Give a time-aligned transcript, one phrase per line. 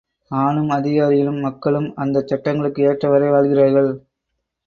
[0.31, 3.91] ஆணும் அதிகாரிகளும், மக்களும் அந்தச் சட்டங்களுக்கு ஏற்றவாறே வாழ்கிறார்கள்.